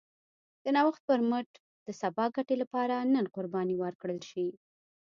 د 0.63 0.65
نوښت 0.75 1.01
پر 1.09 1.19
مټ 1.29 1.49
د 1.85 1.87
سبا 2.01 2.25
ګټې 2.35 2.55
لپاره 2.63 2.95
نن 3.13 3.25
قرباني 3.35 3.75
ورکړل 3.79 4.19
شي. 4.29 4.47